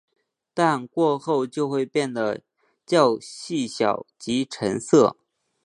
[0.55, 2.41] 但过后就会变得
[2.87, 5.15] 较细小及沉色。